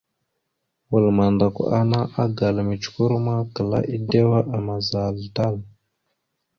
Wal 0.91 1.05
mandakw 1.17 1.59
ana 1.79 1.99
agala 2.23 2.61
mʉcəkœr 2.67 3.11
ma 3.25 3.35
klaa 3.53 3.87
edewa 3.95 4.39
amaza 4.57 5.01
tal. 5.35 5.55